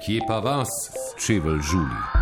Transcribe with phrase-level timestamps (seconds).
[0.00, 0.72] Kje pa vas,
[1.18, 2.19] čevelj žuli?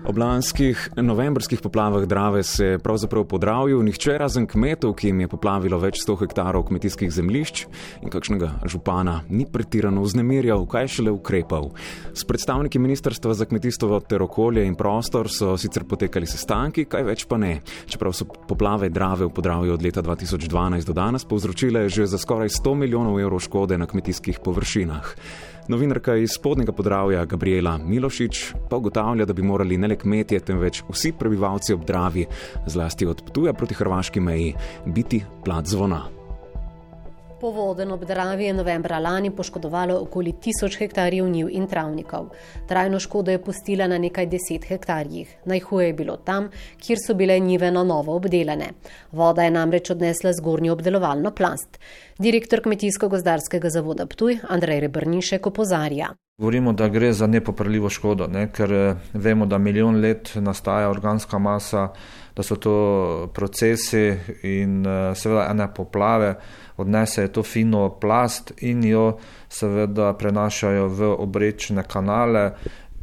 [0.00, 5.28] Ob lanskih novembrskih poplavah Drave se je pravzaprav podravil nihče razen kmetov, ki jim je
[5.28, 7.66] poplavilo več sto hektarov kmetijskih zemljišč
[8.00, 11.68] in kakšnega župana ni pretirano vznemirjal, kaj šele ukrepal.
[12.14, 17.26] S predstavniki Ministrstva za kmetijstvo ter okolje in prostor so sicer potekali sestanki, kaj več
[17.28, 17.58] pa ne.
[17.86, 22.48] Čeprav so poplave Drave v podravju od leta 2012 do danes povzročile že za skoraj
[22.48, 25.14] 100 milijonov evrov škode na kmetijskih površinah.
[25.68, 30.82] Novinarka iz spodnjega podravja Gabriela Milošič pa ugotavlja, da bi morali ne le kmetje, temveč
[30.88, 32.26] vsi prebivalci ob Dravi,
[32.66, 34.54] zlasti od Ptuja proti hrvaški meji,
[34.86, 36.19] biti plat zvona.
[37.40, 42.26] Povoden ob Dravi je novembra lani poškodovalo okoli tisoč hektarjev njiv in travnikov.
[42.68, 45.36] Trajno škodo je pustila na nekaj deset hektarjih.
[45.44, 48.72] Najhuje je bilo tam, kjer so bile njive na novo obdelane.
[49.12, 51.80] Voda je namreč odnesla zgornjo obdelovalno plast.
[52.18, 56.12] Direktor Kmetijsko-gozdarskega zavoda Ptuj Andrej Rebrnišek opozarja.
[56.40, 58.46] Govorimo, da gre za nepopravljivo škodo, ne?
[58.52, 61.88] ker eh, vemo, da milijon let nastaja organska masa,
[62.40, 66.34] da so to procesi in eh, seveda ene poplave
[66.76, 72.52] odnesejo to fino plast in jo seveda prenašajo v obrečne kanale,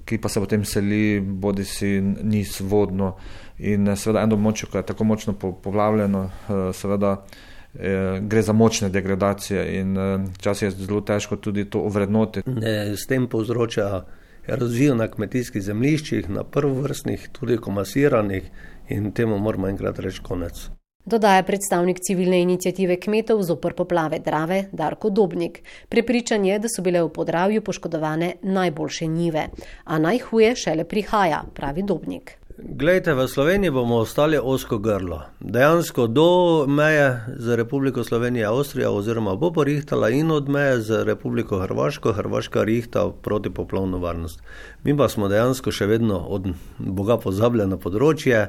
[0.05, 3.15] ki pa se potem seli bodi si niz vodno.
[3.59, 7.19] In eh, seveda eno območje, ki je tako močno poplavljeno, eh, seveda
[7.77, 9.97] gre za močne degradacije in
[10.39, 12.49] včasih je zelo težko tudi to ovrednotiti.
[12.97, 14.01] S tem povzroča
[14.47, 18.49] erozijo na kmetijskih zemljiščih, na prvovrstnih, tudi komasiranih
[18.89, 20.69] in temu moramo enkrat reči konec
[21.07, 25.61] dodaja predstavnik civilne inicijative kmetov zopr poplave Drave Darko Dobnik.
[25.89, 29.47] Prepričan je, da so bile v podravju poškodovane najboljše njive,
[29.83, 32.37] a najhuje šele prihaja, pravi Dobnik.
[32.57, 35.21] Glejte, v Sloveniji bomo ostali osko grlo.
[35.39, 41.59] Dejansko do meje z Republiko Slovenijo, Avstrijo oziroma bo porihtala in od meje z Republiko
[41.59, 44.41] Hrvaško, Hrvaška rihta proti poplovno varnost.
[44.83, 48.47] Mi pa smo dejansko še vedno od Boga pozabljeno področje.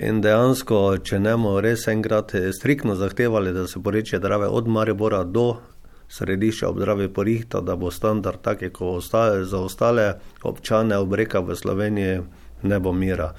[0.00, 5.24] In dejansko, če ne bomo res enkrat striktno zahtevali, da se poreče drave od Maribora
[5.28, 5.58] do
[6.08, 9.04] središča obdrave porihta, da bo standard tak, kot
[9.44, 12.20] za ostale občane obreka v Sloveniji,
[12.62, 13.32] ne bo mira.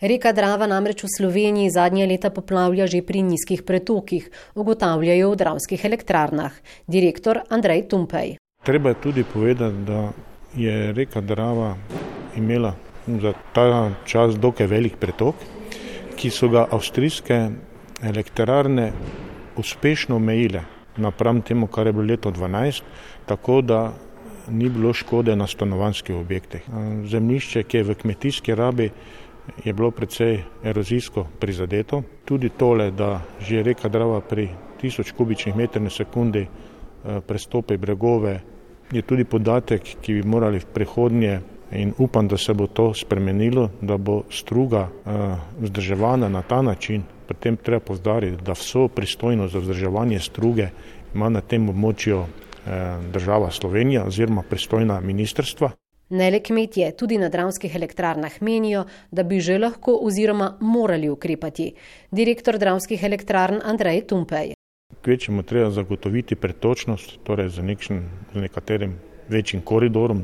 [0.00, 5.84] Reka Drava namreč v Sloveniji zadnje leta poplavlja že pri nizkih pretokih, ugotavljajo v dravskih
[5.84, 6.52] elektrarnah.
[6.86, 8.38] Direktor Andrej Tumpej.
[8.64, 10.12] Treba je tudi povedati, da
[10.54, 11.76] je reka Drava
[12.36, 12.74] imela
[13.06, 15.34] za ta čas dokaj velik pretok
[16.18, 17.36] ki so ga avstrijske
[18.02, 18.90] elektrarne
[19.56, 20.64] uspešno omejile
[20.98, 22.82] napram temu, kar je bilo leto 12,
[23.26, 23.92] tako da
[24.50, 26.62] ni bilo škode na stanovanjskih objektih.
[27.04, 28.90] Zemljišče, ki je v kmetijski rabi,
[29.64, 32.02] je bilo precej erozijsko prizadeto.
[32.24, 34.48] Tudi tole, da že reka Drava pri
[34.80, 36.46] tisoč kubičnih metrov na sekundi
[37.26, 38.40] prestopi bregove,
[38.92, 41.40] je tudi podatek, ki bi morali v prihodnje
[41.72, 44.88] in upam, da se bo to spremenilo, da bo struga
[45.60, 47.02] vzdrževana na ta način.
[47.26, 50.68] Pri tem treba pozdariti, da vso pristojnost za vzdrževanje struge
[51.14, 52.24] ima na tem območju
[53.12, 55.70] država Slovenija oziroma pristojna ministrstva.
[56.10, 61.74] Ne le kmetje, tudi na dravskih elektrarnah menijo, da bi že lahko oziroma morali ukrepati.
[62.10, 64.54] Direktor dravskih elektrarn Andrej Tumpej.
[65.04, 68.02] Kvečemu treba zagotoviti pretočnost, torej za, nekšen,
[68.34, 68.96] za nekaterim
[69.28, 70.22] večjim koridorom,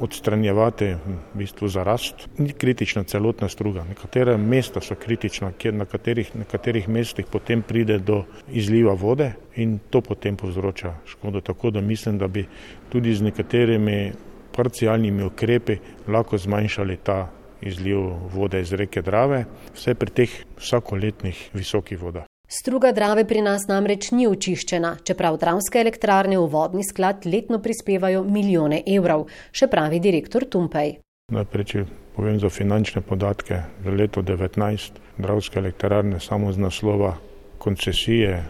[0.00, 2.28] odstranjevati v bistvu za rast.
[2.38, 3.84] Ni kritična celotna struga.
[3.84, 9.32] Nekatera mesta so kritična, kjer na katerih, na katerih mestih potem pride do izliva vode
[9.56, 11.40] in to potem povzroča škodo.
[11.40, 12.46] Tako da mislim, da bi
[12.88, 14.12] tudi z nekaterimi
[14.56, 15.76] parcialnimi ukrepi
[16.08, 17.30] lahko zmanjšali ta
[17.60, 17.98] izliv
[18.34, 19.44] vode iz reke Drave,
[19.74, 22.31] vse pri teh vsakoletnih visokih vodah.
[22.52, 28.20] Struga Drave pri nas namreč ni očiščena, čeprav dravske elektrarne v vodni sklad letno prispevajo
[28.28, 29.22] milijone evrov,
[29.56, 30.98] še pravi direktor Tumpej.
[31.32, 37.14] Najprej, če povem za finančne podatke, za leto 2019 dravske elektrarne samo z naslova
[37.56, 38.42] koncesije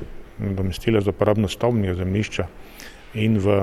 [0.42, 2.48] nadomestile za uporabno stavbnega zemljišča
[3.22, 3.60] in v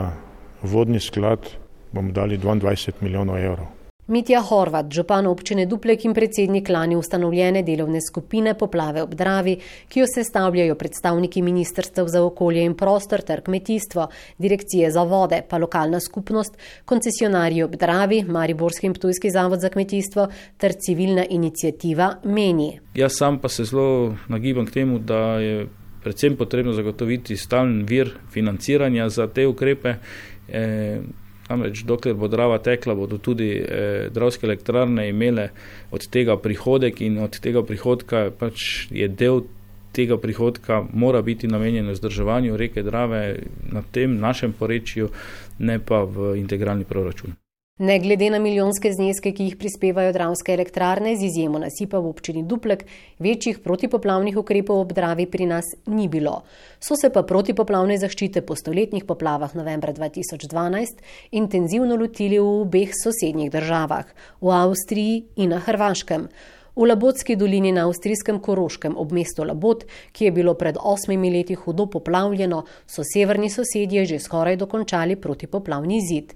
[0.63, 1.52] vodni sklad
[1.92, 3.68] bomo dali 22 milijonov evrov.
[4.10, 9.54] Mitja Horvat, župan občine Duplek in predsednik lani ustanovljene delovne skupine poplave ob Dravi,
[9.88, 14.08] ki jo sestavljajo predstavniki Ministrstv za okolje in prostor ter kmetijstvo,
[14.38, 20.28] direkcije za vode, pa lokalna skupnost, koncesionarji ob Dravi, Mariborski in Ptujski zavod za kmetijstvo
[20.58, 22.80] ter civilna inicijativa meni.
[22.96, 25.68] Jaz sam pa se zelo nagibam k temu, da je
[26.04, 29.96] predvsem potrebno zagotoviti stalen vir financiranja za te ukrepe.
[30.48, 31.02] Eh,
[31.50, 35.50] Namreč, dokler bo Drava tekla, bodo tudi eh, dravske elektrarne imele
[35.92, 39.44] od tega prihodek in od tega prihodka pač je del
[39.92, 43.40] tega prihodka mora biti namenjen vzdrževanju reke Drave
[43.72, 45.10] na tem našem porečju,
[45.60, 47.34] ne pa v integralni proračun.
[47.81, 52.42] Ne glede na milijonske zneske, ki jih prispevajo dravske elektrarne, z izjemo nasipa v občini
[52.44, 52.81] Duplek,
[53.24, 56.42] večjih protipoplavnih ukrepov ob Dravi pri nas ni bilo.
[56.84, 61.00] So se pa protipoplavne zaščite po stoletnih poplavah novembra 2012
[61.31, 64.12] intenzivno lotili v obeh sosednjih državah,
[64.42, 66.28] v Avstriji in na Hrvaškem.
[66.75, 71.56] V Labotski dolini na avstrijskem Koroškem ob mestu Labot, ki je bilo pred osmimi leti
[71.56, 76.36] hudo poplavljeno, so severni sosedje že skoraj dokončali protipoplavni zid.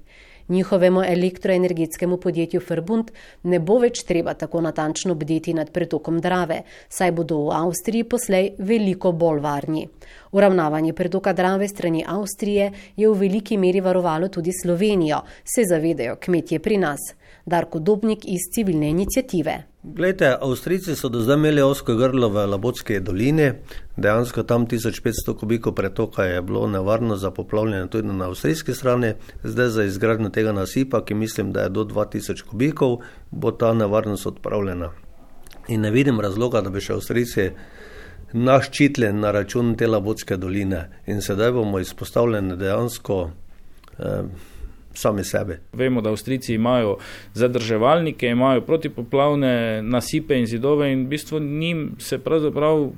[0.50, 3.12] Njihovemu elektroenergetskemu podjetju Verbund
[3.44, 8.51] ne bo več treba tako natančno bdeti nad pretokom Drave, saj bodo v Avstriji poslej
[8.57, 9.88] veliko bolj varni.
[10.31, 16.60] Uravnavanje pretoka Drave strani Avstrije je v veliki meri varovalo tudi Slovenijo, se zavedajo kmetje
[16.60, 17.13] pri nas.
[17.45, 19.63] Darko Dobnik iz civilne inicijative.
[19.84, 23.50] Glejte, Avstrijci so do zdaj imeli osko grlo v Labotski dolini,
[23.98, 29.13] dejansko tam 1500 kubikov pretoka je bilo nevarno za poplavljanje tudi na avstrijski strani,
[29.44, 32.98] zdaj za izgradnjo tega nasipa, ki mislim, da je do 2000 kubikov,
[33.31, 34.92] bo ta nevarnost odpravljena.
[35.68, 37.50] In ne vidim razloga, da bi še Avstrijci
[38.34, 43.30] naščitili na račun te Labotske doline in sedaj bomo izpostavljeni dejansko.
[44.00, 44.52] Eh,
[44.94, 45.60] sami sebe.
[45.74, 46.98] Vemo, da Avstrijci imajo
[47.34, 52.92] zadrževalnike, imajo protipoplavne nasipe in zidove in v bistvu njim se pravzaprav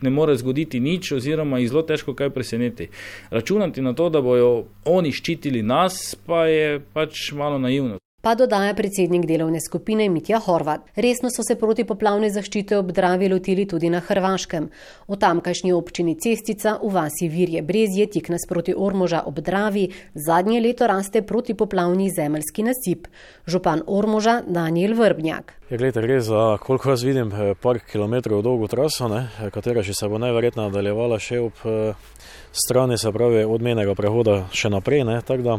[0.00, 2.88] ne more zgoditi nič oziroma je zelo težko kaj preseneti.
[3.30, 8.72] Računati na to, da bojo oni ščitili nas, pa je pač malo naivno pa dodaja
[8.74, 10.80] predsednik delovne skupine Mitja Horvat.
[10.96, 14.70] Resno so se protipoplavne zaščite ob Dravi lotili tudi na Hrvaškem.
[15.08, 20.88] V tamkajšnji občini Cestica v vasi Virje Brezje tik nasproti Ormoža ob Dravi zadnje leto
[20.88, 23.12] raste protipoplavni zemeljski nasip.
[23.46, 25.52] Župan Ormoža Daniel Vrbnjak.
[25.70, 29.94] Ja, gledajte, gre za, koliko jaz vidim, eh, par kilometrov dolgo traso, ne, katera še
[29.96, 31.94] se bo najverjetneje nadaljevala še ob eh,
[32.52, 35.54] strani, se pravi, odmenega prehoda še naprej, ne, tako da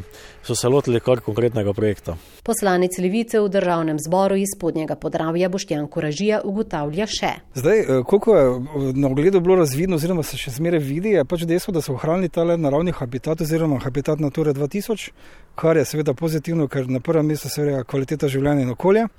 [0.45, 2.19] so se lotili kar konkretnega projekta.
[2.45, 7.33] Poslanec Levice v državnem zboru iz spodnjega podravja Boštjan Koražija ugotavlja še.
[7.57, 11.25] Zdaj, eh, koliko je eh, na ogledu bilo razvidno, oziroma se še zmeraj vidi, je
[11.25, 15.09] pač dejstvo, da so ohranili ta naravni habitat oziroma habitat Natura 2000,
[15.57, 19.09] kar je seveda pozitivno, ker na prvem mestu se je kvaliteta življenja in okolja.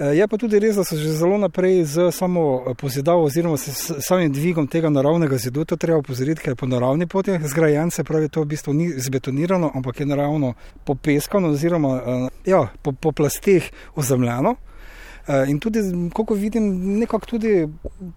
[0.00, 3.56] Eh, je pa tudi res, da so že zelo naprej z samo eh, pozidavo oziroma
[3.56, 7.90] s samim dvigom tega naravnega zidu, to treba upozoriti, ker je po naravni poti zgrajen,
[7.90, 10.54] se pravi, to v bistvu ni zbetonirano, ampak je naravno
[10.84, 14.56] popeskano oziroma eh, ja, po, po plasteh ozemljeno.
[15.46, 15.78] In tudi,
[16.16, 16.64] kako vidim,
[16.98, 17.68] nekako tudi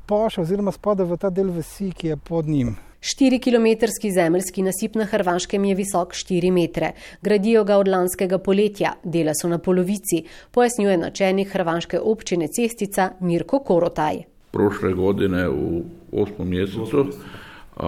[0.07, 2.71] paša oziroma spada v ta del vesi, ki je pod njim.
[3.03, 6.91] 4-kilometrski zemeljski nasip na Hrvaškem je visok 4 metre.
[7.21, 10.21] Gradijo ga od lanskega poletja, dela so na polovici,
[10.51, 14.23] pojasnjuje načelnik Hrvaške občine Cestica Mirko Korotaj.
[14.51, 17.05] Prošle godine u osmom mjesecu
[17.77, 17.87] a,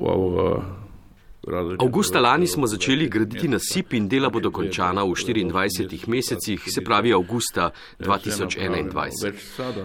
[0.00, 0.62] ovoga
[1.78, 7.12] Augusta lani smo začeli graditi nasip in dela bodo končana v 24 mesecih, se pravi
[7.12, 7.70] avgusta
[8.00, 9.32] 2021.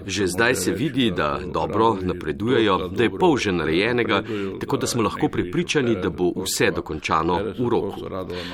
[0.06, 4.24] Že zdaj se vidi, da dobro napredujejo, da je pol že narejenega,
[4.60, 8.02] tako da smo lahko pripričani, da bo vse dokončano v roku.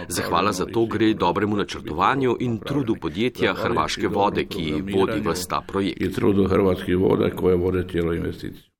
[0.07, 5.61] Zahvala za to gre dobremu načrtovanju in trudu podjetja Hrvaške vode, ki vodi v ta
[5.61, 6.19] projekt.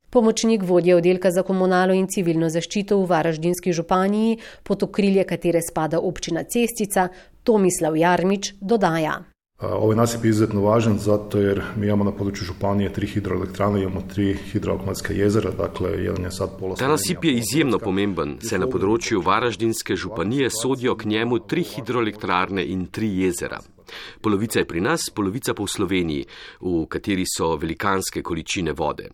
[0.09, 5.99] Pomočnik vodje oddelka za komunalo in civilno zaščito v Varaždinski županiji, pod okrilje katere spada
[5.99, 7.09] občina Cestica,
[7.43, 9.17] Tomislav Jarmič dodaja.
[9.61, 14.01] Ovaj nasip je izuzetno važan zato jer mi imamo na području županije tri hidroelektrane, imamo
[14.13, 16.75] tri hidroakmatske jezera, dakle jedan je sad pola...
[16.75, 22.65] Ta nasip je izjemno pomemben, se na področju Varaždinske županije sodijo k njemu tri hidroelektrarne
[22.65, 23.59] in tri jezera.
[24.21, 26.27] Polovica je pri nas, polovica pa v Sloveniji,
[26.61, 29.09] v kateri so velikanske količine vode.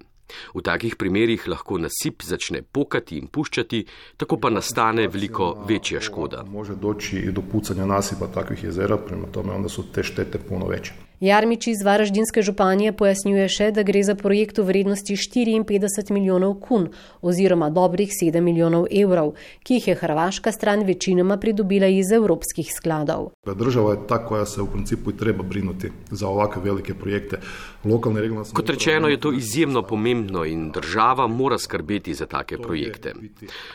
[0.55, 3.85] V takih primerjih lahko nasip začne pokati in puščati,
[4.17, 6.43] tako pa nastane veliko večja škoda.
[6.43, 10.93] Može doći do pucanja nasipa takvih jezera, prema tome onda su te štete puno veće.
[11.23, 16.89] Jarmič iz Varaždinske županije pojasnjuje še, da gre za projekt v vrednosti 54 milijonov kun
[17.23, 19.31] oziroma dobrih 7 milijonov evrov,
[19.63, 23.29] ki jih je hrvaška stran večinoma pridobila iz evropskih skladov.
[23.47, 27.39] Država je ta, koja se v principu treba brinuti za ovakve velike projekte.
[27.85, 33.13] Lokalne regionalne Kot rečeno, je to izjemno pomembno in država mora skrbeti za take projekte.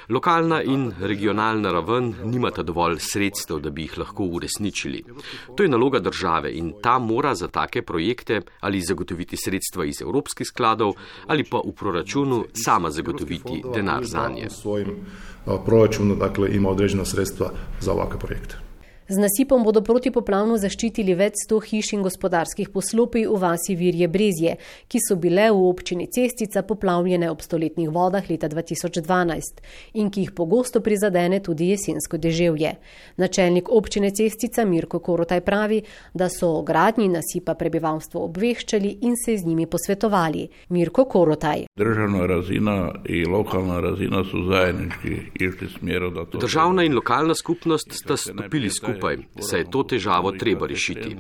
[0.09, 5.05] Lokalna in regionalna raven nimata dovolj sredstev, da bi jih lahko uresničili.
[5.57, 10.47] To je naloga države in ta mora za take projekte ali zagotoviti sredstva iz evropskih
[10.47, 10.93] skladov
[11.27, 14.47] ali pa v proračunu sama zagotoviti denar za nje.
[14.51, 14.97] V svojim
[15.65, 18.68] proračunu dakle, ima određena sredstva za ovakve projekte.
[19.11, 24.59] Z nasipom bodo protipoplavno zaščitili več sto hiš in gospodarskih poslopij v vasi Virje Brezje,
[24.85, 29.63] ki so bile v občini Cestica poplavljene ob stoletnih vodah leta 2012
[29.97, 32.75] in ki jih pogosto prizadene tudi jesensko deževje.
[33.17, 35.81] Načelnik občine Cestica Mirko Korotaj pravi,
[36.13, 40.45] da so o gradnji nasipa prebivalstvo obveščali in se z njimi posvetovali.
[40.69, 41.65] Mirko Korotaj.
[41.81, 42.77] Državna razina
[43.09, 46.45] in lokalna razina so zajednički išli smeru, da to.
[46.45, 51.17] Državna in lokalna skupnost sta stopili skupaj skupaj, saj je to težavo treba rešiti.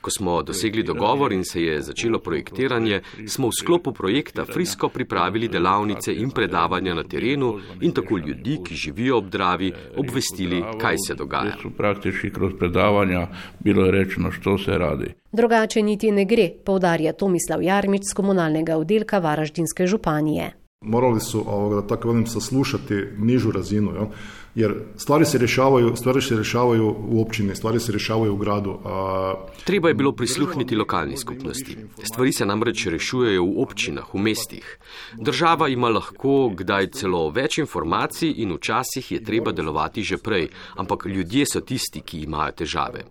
[0.00, 5.48] Ko smo dosegli dogovor in se je začelo projektiranje, smo v sklopu projekta Frisko pripravili
[5.48, 11.14] delavnice in predavanja na terenu in tako ljudi, ki živijo ob Dravi, obvestili, kaj se
[11.14, 11.56] dogaja.
[11.76, 13.28] Praktično kroz predavanja
[13.60, 15.14] bilo je rečeno, što se radi.
[15.32, 20.52] Drugače niti ne gre, povdarja Tomislav Jarmič z komunalnega oddelka Varaždinske županije.
[20.80, 23.94] Morali su, ovoga, da tako velim, saslušati nižu razinu.
[23.94, 24.10] Jo?
[24.58, 28.78] jer stvari se rješavaju, stvari se rješavaju u općini, stvari se rješavaju u gradu.
[28.84, 29.34] A...
[29.64, 31.76] Treba je bilo prisluhniti lokalni skupnosti.
[32.02, 34.78] Stvari se namreč rešujejo v občinah, v mestih.
[35.14, 41.06] Država ima lahko kdaj celo več informacij in včasih je treba delovati že prej, ampak
[41.06, 43.04] ljudje so tisti, ki imajo težave.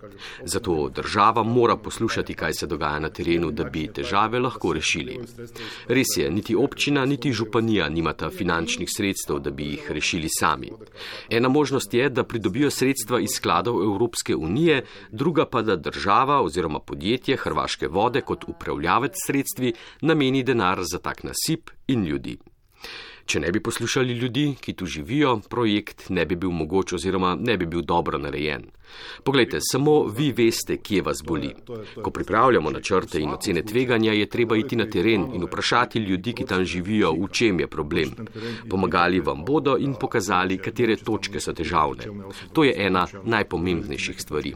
[0.43, 5.19] Zato država mora poslušati, kaj se dogaja na terenu, da bi težave lahko rešili.
[5.87, 10.69] Res je, niti občina, niti županija nimata finančnih sredstev, da bi jih rešili sami.
[11.29, 16.79] Ena možnost je, da pridobijo sredstva iz skladov Evropske unije, druga pa, da država oziroma
[16.79, 22.37] podjetje Hrvaške vode kot upravljavec sredstvi nameni denar za tak nasip in ljudi.
[23.27, 27.57] Če ne bi poslušali ljudi, ki tu živijo, projekt ne bi bil mogoč oziroma ne
[27.57, 28.63] bi bil dobro narejen.
[29.23, 31.49] Poglejte, samo vi veste, kje vas boli.
[32.03, 36.45] Ko pripravljamo načrte in ocene tveganja, je treba iti na teren in vprašati ljudi, ki
[36.45, 38.15] tam živijo, v čem je problem.
[38.69, 42.07] Pomagali vam bodo in pokazali, katere točke so težavne.
[42.53, 44.55] To je ena najpomembnejših stvari.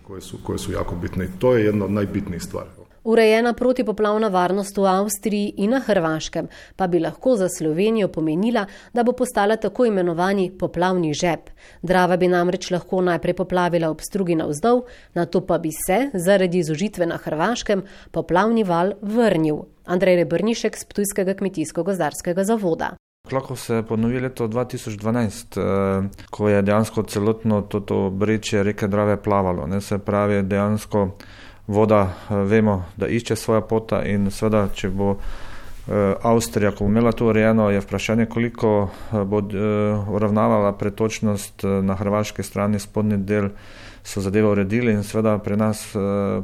[1.40, 2.81] To je ena od najbitnejših stvari.
[3.04, 9.04] Urejena protipoplavna varnost v Avstriji in na Hrvaškem pa bi lahko za Slovenijo pomenila, da
[9.04, 11.50] bo postala tako imenovani poplavni žep.
[11.82, 16.64] Drava bi namreč lahko najprej poplavila ob strugi navzdol, na to pa bi se, zaradi
[16.64, 17.82] zožitve na Hrvaškem,
[18.12, 19.66] poplavni val vrnil.
[19.86, 22.94] Andrej Rebrnišek z Ptujskega kmetijsko-gozdarskega zavoda.
[23.32, 29.18] Lahko se ponovi leto 2012, eh, ko je dejansko celotno to, to breče reke Drave
[29.18, 29.68] plavalo.
[29.68, 31.10] Ne, se pravi, dejansko
[31.72, 36.92] voda, eh, vemo, da išče svoja pota in seveda, če bo eh, Avstrija, ko bo
[36.92, 39.42] imela to urejeno, je vprašanje, koliko eh, bo
[40.16, 43.50] uravnavala pretočnost na hrvaški strani, spodnji del
[44.04, 45.84] so zadeve uredili in seveda pri nas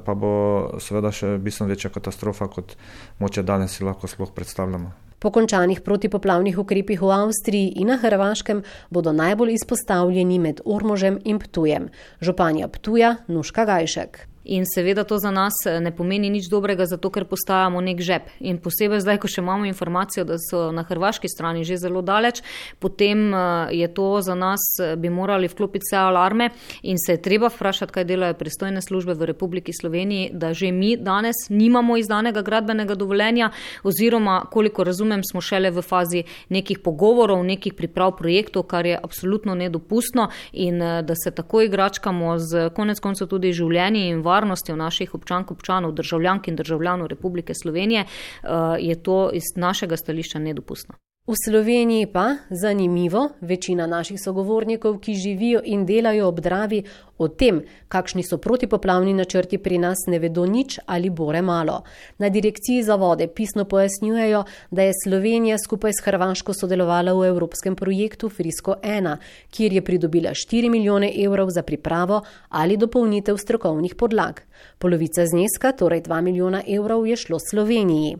[0.06, 0.34] pa bo
[0.78, 2.76] seveda še bistveno večja katastrofa, kot
[3.18, 4.92] moče danes si lahko sploh predstavljamo.
[5.18, 8.62] Po končanih protipoplavnih ukrepih v Avstriji in na Hrvaškem
[8.94, 11.90] bodo najbolj izpostavljeni med Ormožem in Ptujem.
[12.22, 14.28] Županja Ptuja Nuška Gajšek.
[14.48, 18.30] In seveda to za nas eh, ne pomeni nič dobrega, zato ker postajamo nek žep.
[18.40, 22.40] In posebej zdaj, ko še imamo informacijo, da so na hrvaški strani že zelo daleč,
[22.80, 26.50] potem eh, je to za nas, eh, bi morali vklopiti vse alarme
[26.82, 30.96] in se je treba vprašati, kaj delajo pristojne službe v Republiki Sloveniji, da že mi
[30.96, 33.52] danes nimamo izdanega gradbenega dovoljenja
[33.84, 39.56] oziroma, koliko razumem, smo šele v fazi nekih pogovorov, nekih priprav projektov, kar je absolutno
[39.56, 45.16] nedopustno in da se tako igračkamo z konec koncev tudi življenji in varnosti varnostjo naših
[45.16, 48.48] občank, občanov, državljank in državljanov Republike Slovenije, eh,
[48.80, 50.96] je to iz našega stališča nedopustno.
[51.28, 56.84] V Sloveniji pa, zanimivo, večina naših sogovornikov, ki živijo in delajo ob Dravi,
[57.18, 61.82] o tem, kakšni so protipoplavni načrti pri nas, ne vedo nič ali bore malo.
[62.18, 67.76] Na direkciji za vode pisno pojasnjujejo, da je Slovenija skupaj s Hrvaško sodelovala v evropskem
[67.76, 69.18] projektu Frisko 1,
[69.52, 74.40] kjer je pridobila 4 milijone evrov za pripravo ali dopolnitev strokovnih podlag.
[74.78, 78.16] Polovica zneska, torej 2 milijona evrov, je šlo Sloveniji.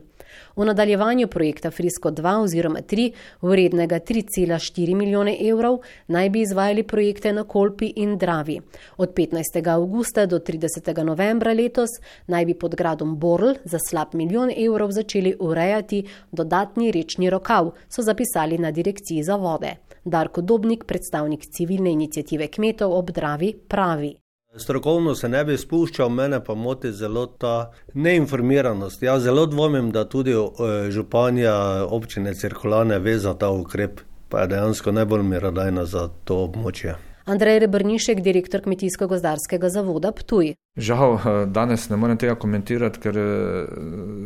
[0.56, 7.32] V nadaljevanju projekta Frisko 2 oziroma 3, vrednega 3,4 milijone evrov, naj bi izvajali projekte
[7.32, 8.60] na Kolpi in Dravi.
[8.96, 9.68] Od 15.
[9.68, 11.04] augusta do 30.
[11.04, 11.90] novembra letos
[12.26, 18.02] naj bi pod gradom Borl za slab milijon evrov začeli urejati dodatni rečni rokav, so
[18.02, 19.76] zapisali na direkciji za vode.
[20.04, 24.27] Darko Dobnik, predstavnik civilne inicijative kmetov ob Dravi, pravi.
[24.58, 29.02] Strokovno se ne bi spuščal, mene pa moti zelo ta neinformiranost.
[29.02, 31.52] Jaz zelo dvomim, da tudi eh, županja
[31.86, 36.96] občine Cirkulane ve za ta ukrep, pa je dejansko najbolj mirodajna za to območje.
[37.28, 40.54] Andrej Rebrnišek, direktor Kmetijsko-gozdarskega zavoda Ptuj.
[40.76, 43.30] Žal, eh, danes ne morem tega komentirati, ker eh,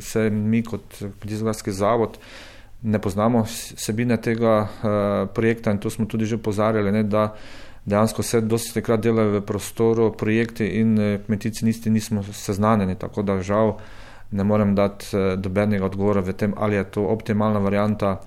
[0.01, 2.17] se mi kot Kmetijsko-gozdarski zavod
[2.83, 4.67] ne poznamo sebine tega
[5.35, 7.29] projekta in to smo tudi že pozarjali, ne, da
[7.85, 13.43] dejansko se dosti krat delajo v prostoru projekti in kmetici nisti nismo seznanjeni, tako da
[13.43, 13.77] žal
[14.31, 18.21] ne morem dati dobenega odgovora v tem, ali je to optimalna varijanta,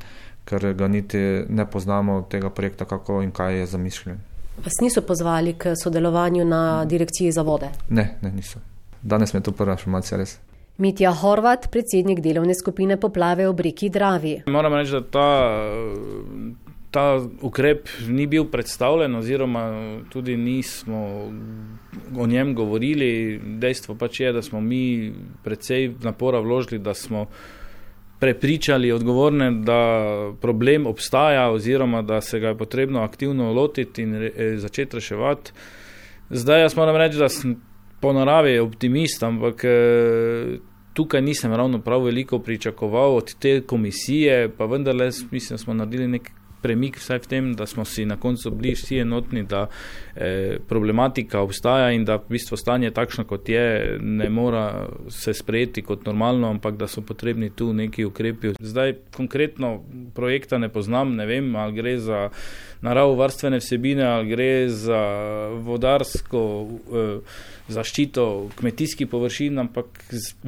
[0.45, 1.17] ker ga niti
[1.49, 4.17] ne poznamo tega projekta, kako in kaj je zamišljen.
[4.57, 7.69] Vas niso pozvali k sodelovanju na direkciji za vode?
[7.89, 8.59] Ne, ne, niso.
[9.01, 10.37] Danes mi je to prva informacija res.
[10.77, 14.41] Mitja Horvat, predsednik delovne skupine poplave ob reki Dravi.
[14.45, 15.27] Moram reči, da ta,
[16.95, 19.63] ta ukrep ni bil predstavljen, oziroma
[20.09, 21.31] tudi nismo
[22.17, 23.39] o njem govorili.
[23.59, 25.11] Dejstvo pač je, da smo mi
[25.43, 27.25] precej napora vložili, da smo
[28.19, 29.79] prepričali odgovorne, da
[30.41, 35.51] problem obstaja, oziroma da se ga je potrebno aktivno lotiti in re, začeti reševati.
[36.29, 37.57] Zdaj, jaz moram reči, da sem
[37.99, 39.67] po naravi optimist, ampak
[40.93, 46.07] tukaj nisem ravno prav veliko pričakoval od te komisije, pa vendarle mislim, da smo naredili
[46.07, 49.67] nekaj premik, vsaj v tem, da smo si na koncu bili vsi enotni, da
[50.15, 55.83] eh, problematika obstaja in da v bistvu stanje takšno, kot je, ne mora se sprejeti
[55.85, 58.55] kot normalno, ampak da so potrebni tu neki ukrepi.
[58.59, 59.77] Zdaj konkretno
[60.15, 62.29] projekta ne poznam, ne vem, ali gre za
[62.85, 65.01] naravovarstvene vsebine, ali gre za
[65.65, 68.25] vodarsko eh, zaščito
[68.59, 70.01] kmetijskih površin, ampak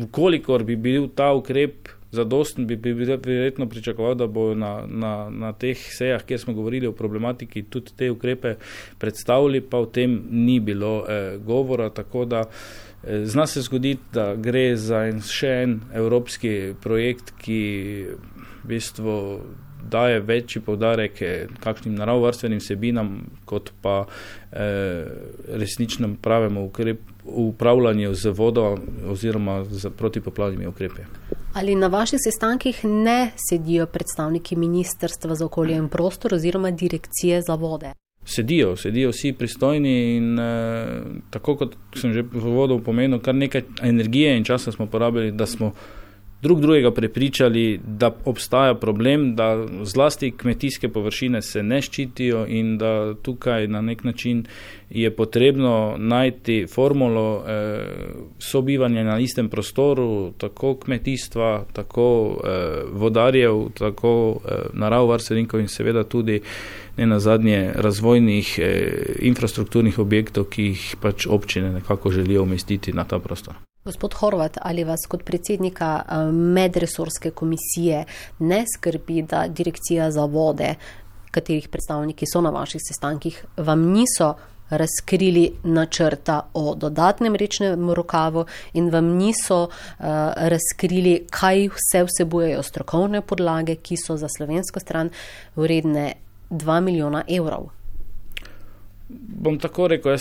[0.07, 5.53] vkolikor bi bil ta ukrep zadosten, bi, bi verjetno pričakoval, da bo na, na, na
[5.53, 8.55] teh sejah, kjer smo govorili o problematiki, tudi te ukrepe
[8.97, 11.89] predstavili, pa o tem ni bilo eh, govora.
[11.89, 17.62] Tako da eh, zna se zgoditi, da gre za en, še en evropski projekt, ki
[18.63, 19.17] v bistvu
[19.89, 21.22] daje večji povdarek
[21.60, 24.06] kakšnim naravovarstvenim sebinam, kot pa
[24.51, 25.06] eh,
[25.48, 28.77] resničnem pravemu ukrepu upravljanju z vodo
[29.08, 31.01] oziroma z protipoplavnimi ukrepi.
[31.53, 37.56] Ali na vaših sestankih ne sedijo predstavniki Ministrstva za okolje in prostor oziroma Direkcije za
[37.56, 37.91] vode?
[38.25, 43.62] Sedijo, sedijo vsi pristojni in eh, tako kot sem že v vodu pomenil, kar nekaj
[43.82, 45.72] energije in časa smo porabili, da smo
[46.41, 53.13] drug drugega prepričali, da obstaja problem, da zlasti kmetijske površine se ne ščitijo in da
[53.22, 54.46] tukaj na nek način
[54.89, 57.86] je potrebno najti formulo eh,
[58.39, 66.42] sobivanja na istem prostoru, tako kmetijstva, tako eh, vodarjev, tako eh, naravovarstvenikov in seveda tudi
[66.98, 73.03] ne na zadnje razvojnih eh, infrastrukturnih objektov, ki jih pač občine nekako želijo umestiti na
[73.03, 73.53] ta prostor.
[73.87, 78.03] Gospod Horvat, ali vas kot predsednika eh, medresorske komisije
[78.39, 80.73] ne skrbi, da direkcija za vode,
[81.31, 84.33] katerih predstavniki so na vaših sestankih, vam niso
[84.69, 93.21] razkrili načrta o dodatnem rečnem rokavu in vam niso uh, razkrili, kaj vse vsebujejo strokovne
[93.21, 95.09] podlage, ki so za slovensko stran
[95.55, 96.13] vredne
[96.50, 97.76] 2 milijona evrov?
[99.09, 100.17] Bom tako rekel,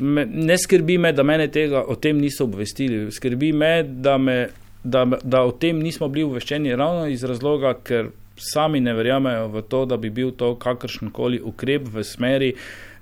[0.00, 3.12] me, ne skrbi me, da me tega o tem niso obvestili.
[3.12, 4.48] Skrbi me da, me,
[4.84, 9.62] da, da o tem nismo bili obveščeni ravno iz razloga, ker sami ne verjamejo v
[9.62, 12.52] to, da bi bil to kakršen koli ukrep v smeri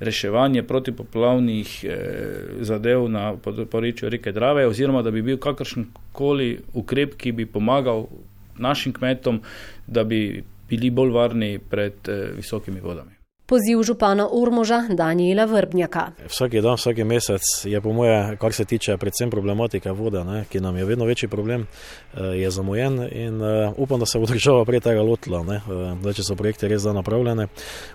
[0.00, 1.96] reševanja protipoplavnih eh,
[2.60, 3.34] zadev na
[3.70, 8.06] porečju reke Drave, oziroma da bi bil kakršen koli ukrep, ki bi pomagal
[8.58, 9.40] našim kmetom,
[9.86, 13.23] da bi bili bolj varni pred eh, visokimi vodami.
[13.46, 16.06] Poziv župana Urmoža Daniela Vrbnjaka.
[16.28, 20.60] Vsaki dan, vsaki mesec je po moje, kar se tiče predvsem problematike vode, ne, ki
[20.64, 21.66] nam je vedno večji problem,
[22.14, 25.40] eh, je zamujen in uh, upam, da se bo država prej tega lotila.
[25.40, 25.60] Uh,
[26.00, 27.46] da če so projekte res da napravljene,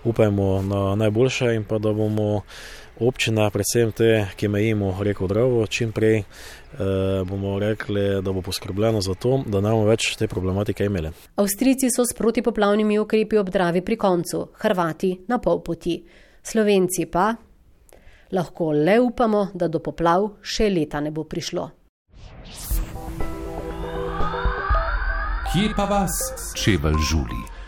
[0.04, 2.44] upajmo na najboljše in pa da bomo
[3.00, 6.26] občina, predvsem te, ki mejimo reko Dravo, čim prej eh,
[7.26, 11.12] bomo rekli, da bo poskrbljeno za to, da ne bomo več te problematike imeli.
[11.36, 16.00] Avstrijci so s protipoplavnimi ukrepi ob Dravi pri koncu, Hrvati na pol poti.
[16.44, 17.34] Slovenci pa
[18.32, 21.70] lahko le upamo, da do poplav še leta ne bo prišlo.
[25.50, 26.14] Kje pa vas,
[26.54, 27.59] čevelj žuli?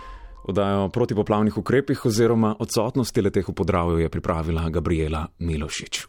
[0.44, 6.00] Odajo o protipoplavnih ukrepih oziroma odsotnosti leteh v podravju je pripravila Gabriela Milošič.